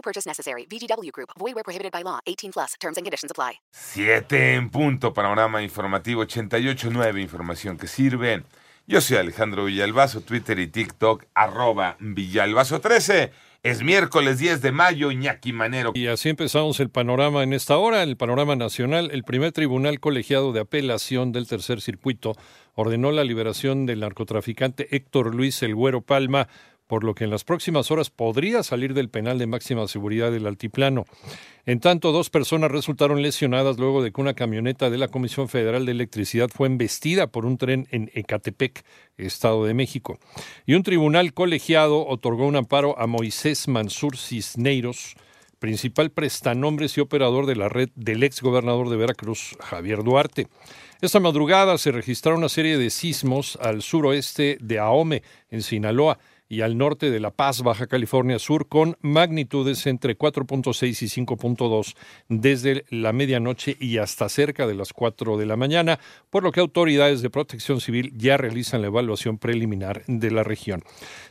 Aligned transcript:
No 0.00 0.02
purchase 0.02 0.26
necessary. 0.26 0.66
VGW 0.66 1.10
Group. 1.12 1.28
Void 1.38 1.54
where 1.54 1.62
prohibited 1.62 1.92
by 1.92 2.02
law. 2.02 2.20
18 2.24 2.52
plus. 2.52 2.74
Terms 2.80 2.96
and 2.96 3.04
conditions 3.04 3.30
apply. 3.30 3.60
Siete 3.70 4.54
en 4.54 4.70
punto. 4.70 5.12
Panorama 5.12 5.62
informativo 5.62 6.24
88.9. 6.24 7.20
Información 7.20 7.76
que 7.76 7.86
sirve. 7.86 8.42
Yo 8.86 9.02
soy 9.02 9.18
Alejandro 9.18 9.66
Villalbazo. 9.66 10.22
Twitter 10.22 10.58
y 10.58 10.68
TikTok. 10.68 11.26
Arroba 11.34 11.98
Villalbazo 12.00 12.80
13. 12.80 13.30
Es 13.62 13.82
miércoles 13.82 14.38
10 14.38 14.62
de 14.62 14.72
mayo, 14.72 15.10
Iñaki 15.10 15.52
Manero. 15.52 15.92
Y 15.94 16.06
así 16.06 16.30
empezamos 16.30 16.80
el 16.80 16.88
panorama 16.88 17.42
en 17.42 17.52
esta 17.52 17.76
hora, 17.76 18.02
el 18.02 18.16
panorama 18.16 18.56
nacional. 18.56 19.10
El 19.12 19.22
primer 19.22 19.52
tribunal 19.52 20.00
colegiado 20.00 20.54
de 20.54 20.60
apelación 20.60 21.32
del 21.32 21.46
tercer 21.46 21.82
circuito 21.82 22.32
ordenó 22.74 23.12
la 23.12 23.22
liberación 23.22 23.84
del 23.84 24.00
narcotraficante 24.00 24.96
Héctor 24.96 25.34
Luis 25.34 25.62
El 25.62 25.74
Güero 25.74 26.00
Palma 26.00 26.48
por 26.90 27.04
lo 27.04 27.14
que 27.14 27.22
en 27.22 27.30
las 27.30 27.44
próximas 27.44 27.92
horas 27.92 28.10
podría 28.10 28.64
salir 28.64 28.94
del 28.94 29.08
penal 29.08 29.38
de 29.38 29.46
máxima 29.46 29.86
seguridad 29.86 30.32
del 30.32 30.48
altiplano. 30.48 31.04
En 31.64 31.78
tanto, 31.78 32.10
dos 32.10 32.30
personas 32.30 32.72
resultaron 32.72 33.22
lesionadas 33.22 33.78
luego 33.78 34.02
de 34.02 34.10
que 34.10 34.20
una 34.20 34.34
camioneta 34.34 34.90
de 34.90 34.98
la 34.98 35.06
Comisión 35.06 35.48
Federal 35.48 35.86
de 35.86 35.92
Electricidad 35.92 36.48
fue 36.52 36.66
embestida 36.66 37.28
por 37.28 37.46
un 37.46 37.58
tren 37.58 37.86
en 37.92 38.10
Ecatepec, 38.12 38.82
Estado 39.18 39.64
de 39.66 39.72
México. 39.72 40.18
Y 40.66 40.74
un 40.74 40.82
tribunal 40.82 41.32
colegiado 41.32 42.04
otorgó 42.08 42.44
un 42.48 42.56
amparo 42.56 42.98
a 42.98 43.06
Moisés 43.06 43.68
Mansur 43.68 44.16
Cisneiros, 44.16 45.14
principal 45.60 46.10
prestanombres 46.10 46.98
y 46.98 47.02
operador 47.02 47.46
de 47.46 47.54
la 47.54 47.68
red 47.68 47.90
del 47.94 48.24
ex 48.24 48.42
gobernador 48.42 48.88
de 48.88 48.96
Veracruz, 48.96 49.56
Javier 49.60 50.02
Duarte. 50.02 50.48
Esta 51.00 51.20
madrugada 51.20 51.78
se 51.78 51.92
registraron 51.92 52.40
una 52.40 52.48
serie 52.48 52.78
de 52.78 52.90
sismos 52.90 53.56
al 53.62 53.80
suroeste 53.80 54.58
de 54.60 54.80
Ahome, 54.80 55.22
en 55.50 55.62
Sinaloa, 55.62 56.18
y 56.50 56.62
al 56.62 56.76
norte 56.76 57.10
de 57.12 57.20
La 57.20 57.30
Paz, 57.30 57.62
Baja 57.62 57.86
California 57.86 58.40
Sur, 58.40 58.68
con 58.68 58.98
magnitudes 59.02 59.86
entre 59.86 60.18
4.6 60.18 60.88
y 60.88 61.24
5.2 61.24 61.94
desde 62.28 62.84
la 62.90 63.12
medianoche 63.12 63.76
y 63.78 63.98
hasta 63.98 64.28
cerca 64.28 64.66
de 64.66 64.74
las 64.74 64.92
4 64.92 65.38
de 65.38 65.46
la 65.46 65.56
mañana, 65.56 66.00
por 66.28 66.42
lo 66.42 66.50
que 66.50 66.58
autoridades 66.58 67.22
de 67.22 67.30
protección 67.30 67.80
civil 67.80 68.12
ya 68.16 68.36
realizan 68.36 68.82
la 68.82 68.88
evaluación 68.88 69.38
preliminar 69.38 70.02
de 70.08 70.30
la 70.32 70.42
región. 70.42 70.82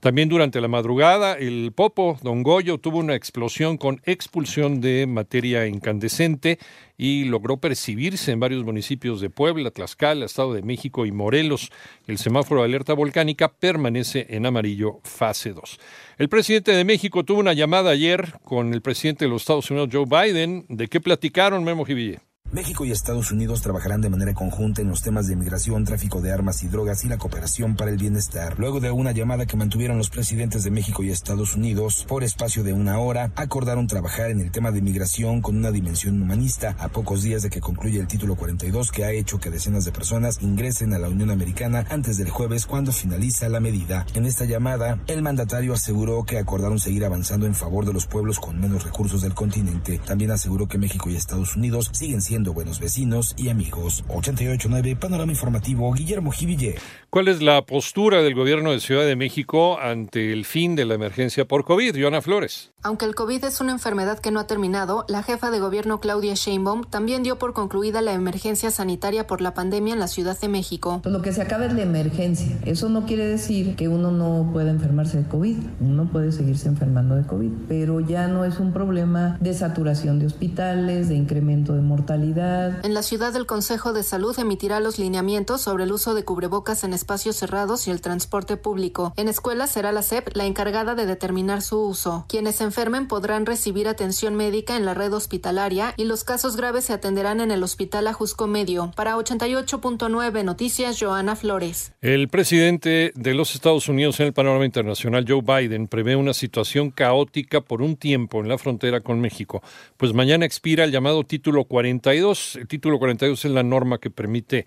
También 0.00 0.28
durante 0.28 0.60
la 0.60 0.68
madrugada, 0.68 1.34
el 1.34 1.72
Popo, 1.72 2.18
Don 2.22 2.42
Goyo, 2.42 2.78
tuvo 2.78 2.98
una 2.98 3.14
explosión 3.14 3.78
con 3.78 4.02
expulsión 4.04 4.80
de 4.80 5.06
materia 5.06 5.68
incandescente 5.68 6.58
y 6.96 7.24
logró 7.24 7.56
percibirse 7.56 8.32
en 8.32 8.40
varios 8.40 8.64
municipios 8.64 9.20
de 9.20 9.30
Puebla, 9.30 9.70
Tlaxcala, 9.70 10.26
Estado 10.26 10.54
de 10.54 10.62
México 10.62 11.06
y 11.06 11.12
Morelos. 11.12 11.70
El 12.06 12.18
semáforo 12.18 12.60
de 12.60 12.66
alerta 12.66 12.94
volcánica 12.94 13.48
permanece 13.48 14.26
en 14.30 14.46
amarillo 14.46 15.00
fase 15.02 15.52
2. 15.52 15.78
El 16.18 16.28
presidente 16.28 16.72
de 16.72 16.84
México 16.84 17.24
tuvo 17.24 17.40
una 17.40 17.52
llamada 17.52 17.90
ayer 17.90 18.34
con 18.44 18.72
el 18.72 18.82
presidente 18.82 19.24
de 19.24 19.30
los 19.30 19.42
Estados 19.42 19.70
Unidos, 19.70 19.88
Joe 19.92 20.04
Biden. 20.06 20.66
¿De 20.68 20.88
qué 20.88 21.00
platicaron, 21.00 21.64
Memo 21.64 21.84
Jiville? 21.84 22.20
México 22.54 22.84
y 22.84 22.92
Estados 22.92 23.32
Unidos 23.32 23.62
trabajarán 23.62 24.00
de 24.00 24.08
manera 24.08 24.32
conjunta 24.32 24.80
en 24.80 24.88
los 24.88 25.02
temas 25.02 25.26
de 25.26 25.34
migración, 25.34 25.84
tráfico 25.84 26.20
de 26.20 26.30
armas 26.30 26.62
y 26.62 26.68
drogas 26.68 27.04
y 27.04 27.08
la 27.08 27.18
cooperación 27.18 27.74
para 27.74 27.90
el 27.90 27.96
bienestar. 27.96 28.60
Luego 28.60 28.78
de 28.78 28.92
una 28.92 29.10
llamada 29.10 29.44
que 29.44 29.56
mantuvieron 29.56 29.98
los 29.98 30.08
presidentes 30.08 30.62
de 30.62 30.70
México 30.70 31.02
y 31.02 31.10
Estados 31.10 31.56
Unidos 31.56 32.04
por 32.06 32.22
espacio 32.22 32.62
de 32.62 32.72
una 32.72 33.00
hora, 33.00 33.32
acordaron 33.34 33.88
trabajar 33.88 34.30
en 34.30 34.40
el 34.40 34.52
tema 34.52 34.70
de 34.70 34.82
migración 34.82 35.42
con 35.42 35.56
una 35.56 35.72
dimensión 35.72 36.22
humanista 36.22 36.76
a 36.78 36.90
pocos 36.90 37.24
días 37.24 37.42
de 37.42 37.50
que 37.50 37.60
concluya 37.60 38.00
el 38.00 38.06
título 38.06 38.36
42 38.36 38.92
que 38.92 39.04
ha 39.04 39.10
hecho 39.10 39.40
que 39.40 39.50
decenas 39.50 39.84
de 39.84 39.90
personas 39.90 40.40
ingresen 40.40 40.94
a 40.94 41.00
la 41.00 41.08
Unión 41.08 41.32
Americana 41.32 41.84
antes 41.90 42.18
del 42.18 42.30
jueves 42.30 42.66
cuando 42.66 42.92
finaliza 42.92 43.48
la 43.48 43.58
medida. 43.58 44.06
En 44.14 44.26
esta 44.26 44.44
llamada, 44.44 45.00
el 45.08 45.22
mandatario 45.22 45.72
aseguró 45.72 46.22
que 46.22 46.38
acordaron 46.38 46.78
seguir 46.78 47.04
avanzando 47.04 47.46
en 47.46 47.56
favor 47.56 47.84
de 47.84 47.92
los 47.92 48.06
pueblos 48.06 48.38
con 48.38 48.60
menos 48.60 48.84
recursos 48.84 49.22
del 49.22 49.34
continente. 49.34 49.98
También 50.06 50.30
aseguró 50.30 50.68
que 50.68 50.78
México 50.78 51.10
y 51.10 51.16
Estados 51.16 51.56
Unidos 51.56 51.90
siguen 51.92 52.22
siendo 52.22 52.43
buenos 52.52 52.80
vecinos 52.80 53.34
y 53.38 53.48
amigos. 53.48 54.04
889 54.08 54.96
Panorama 54.96 55.32
Informativo, 55.32 55.92
Guillermo 55.92 56.30
Jiville. 56.32 56.74
¿Cuál 57.08 57.28
es 57.28 57.40
la 57.40 57.64
postura 57.64 58.22
del 58.22 58.34
gobierno 58.34 58.72
de 58.72 58.80
Ciudad 58.80 59.06
de 59.06 59.16
México 59.16 59.78
ante 59.80 60.32
el 60.32 60.44
fin 60.44 60.76
de 60.76 60.84
la 60.84 60.94
emergencia 60.94 61.46
por 61.46 61.64
COVID? 61.64 61.98
Joana 61.98 62.20
Flores. 62.20 62.73
Aunque 62.86 63.06
el 63.06 63.14
COVID 63.14 63.42
es 63.46 63.62
una 63.62 63.72
enfermedad 63.72 64.18
que 64.18 64.30
no 64.30 64.38
ha 64.38 64.46
terminado, 64.46 65.06
la 65.08 65.22
jefa 65.22 65.50
de 65.50 65.58
gobierno 65.58 66.00
Claudia 66.00 66.34
Sheinbaum 66.34 66.84
también 66.84 67.22
dio 67.22 67.38
por 67.38 67.54
concluida 67.54 68.02
la 68.02 68.12
emergencia 68.12 68.70
sanitaria 68.70 69.26
por 69.26 69.40
la 69.40 69.54
pandemia 69.54 69.94
en 69.94 70.00
la 70.00 70.06
Ciudad 70.06 70.38
de 70.38 70.48
México. 70.48 71.00
Lo 71.04 71.22
que 71.22 71.32
se 71.32 71.40
acaba 71.40 71.64
es 71.64 71.72
la 71.72 71.80
emergencia. 71.80 72.58
Eso 72.66 72.90
no 72.90 73.06
quiere 73.06 73.26
decir 73.26 73.74
que 73.74 73.88
uno 73.88 74.10
no 74.10 74.50
pueda 74.52 74.70
enfermarse 74.70 75.16
de 75.16 75.26
COVID. 75.26 75.56
Uno 75.80 76.12
puede 76.12 76.30
seguirse 76.30 76.68
enfermando 76.68 77.14
de 77.14 77.26
COVID, 77.26 77.52
pero 77.68 78.00
ya 78.00 78.28
no 78.28 78.44
es 78.44 78.60
un 78.60 78.74
problema 78.74 79.38
de 79.40 79.54
saturación 79.54 80.18
de 80.18 80.26
hospitales, 80.26 81.08
de 81.08 81.14
incremento 81.14 81.72
de 81.72 81.80
mortalidad. 81.80 82.84
En 82.84 82.92
la 82.92 83.02
ciudad 83.02 83.34
el 83.34 83.46
Consejo 83.46 83.94
de 83.94 84.02
Salud 84.02 84.38
emitirá 84.38 84.80
los 84.80 84.98
lineamientos 84.98 85.62
sobre 85.62 85.84
el 85.84 85.92
uso 85.92 86.12
de 86.12 86.26
cubrebocas 86.26 86.84
en 86.84 86.92
espacios 86.92 87.36
cerrados 87.36 87.88
y 87.88 87.92
el 87.92 88.02
transporte 88.02 88.58
público. 88.58 89.14
En 89.16 89.28
escuelas 89.28 89.70
será 89.70 89.90
la 89.90 90.02
SEP 90.02 90.36
la 90.36 90.44
encargada 90.44 90.94
de 90.94 91.06
determinar 91.06 91.62
su 91.62 91.80
uso. 91.80 92.26
Quienes 92.28 92.56
se 92.56 92.73
enfermen 92.74 93.06
podrán 93.06 93.46
recibir 93.46 93.86
atención 93.86 94.34
médica 94.34 94.76
en 94.76 94.84
la 94.84 94.94
red 94.94 95.12
hospitalaria 95.12 95.94
y 95.96 96.06
los 96.06 96.24
casos 96.24 96.56
graves 96.56 96.86
se 96.86 96.92
atenderán 96.92 97.40
en 97.40 97.52
el 97.52 97.62
Hospital 97.62 98.08
Ajusco 98.08 98.48
Medio. 98.48 98.90
Para 98.96 99.14
88.9 99.14 100.42
Noticias, 100.42 100.98
Joana 100.98 101.36
Flores. 101.36 101.92
El 102.00 102.26
presidente 102.26 103.12
de 103.14 103.34
los 103.34 103.54
Estados 103.54 103.88
Unidos 103.88 104.18
en 104.18 104.26
el 104.26 104.32
panorama 104.32 104.64
internacional, 104.64 105.24
Joe 105.28 105.40
Biden, 105.40 105.86
prevé 105.86 106.16
una 106.16 106.34
situación 106.34 106.90
caótica 106.90 107.60
por 107.60 107.80
un 107.80 107.94
tiempo 107.94 108.40
en 108.40 108.48
la 108.48 108.58
frontera 108.58 109.02
con 109.02 109.20
México, 109.20 109.62
pues 109.96 110.12
mañana 110.12 110.44
expira 110.44 110.82
el 110.82 110.90
llamado 110.90 111.22
título 111.22 111.66
42. 111.66 112.56
El 112.56 112.66
título 112.66 112.98
42 112.98 113.44
es 113.44 113.50
la 113.52 113.62
norma 113.62 113.98
que 113.98 114.10
permite 114.10 114.66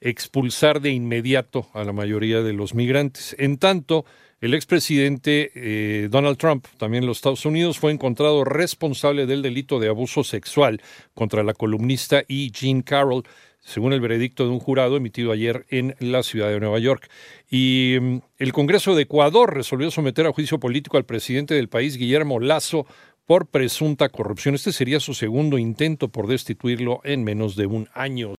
expulsar 0.00 0.80
de 0.80 0.90
inmediato 0.90 1.66
a 1.72 1.82
la 1.82 1.92
mayoría 1.92 2.40
de 2.42 2.52
los 2.52 2.74
migrantes. 2.76 3.34
En 3.36 3.58
tanto, 3.58 4.04
el 4.40 4.54
expresidente 4.54 5.50
eh, 5.54 6.08
Donald 6.10 6.38
Trump, 6.38 6.66
también 6.76 7.02
en 7.02 7.08
los 7.08 7.18
Estados 7.18 7.44
Unidos, 7.44 7.78
fue 7.78 7.90
encontrado 7.90 8.44
responsable 8.44 9.26
del 9.26 9.42
delito 9.42 9.80
de 9.80 9.88
abuso 9.88 10.22
sexual 10.22 10.80
contra 11.14 11.42
la 11.42 11.54
columnista 11.54 12.22
E. 12.28 12.50
Jean 12.50 12.82
Carroll, 12.82 13.24
según 13.60 13.92
el 13.92 14.00
veredicto 14.00 14.44
de 14.44 14.50
un 14.50 14.60
jurado 14.60 14.96
emitido 14.96 15.32
ayer 15.32 15.66
en 15.70 15.96
la 15.98 16.22
ciudad 16.22 16.50
de 16.50 16.60
Nueva 16.60 16.78
York. 16.78 17.10
Y 17.50 17.96
mm, 18.00 18.18
el 18.38 18.52
Congreso 18.52 18.94
de 18.94 19.02
Ecuador 19.02 19.54
resolvió 19.54 19.90
someter 19.90 20.26
a 20.26 20.32
juicio 20.32 20.60
político 20.60 20.96
al 20.96 21.04
presidente 21.04 21.54
del 21.54 21.68
país, 21.68 21.96
Guillermo 21.96 22.38
Lazo, 22.38 22.86
por 23.26 23.46
presunta 23.46 24.08
corrupción. 24.08 24.54
Este 24.54 24.72
sería 24.72 25.00
su 25.00 25.14
segundo 25.14 25.58
intento 25.58 26.08
por 26.08 26.28
destituirlo 26.28 27.00
en 27.04 27.24
menos 27.24 27.56
de 27.56 27.66
un 27.66 27.88
año. 27.92 28.36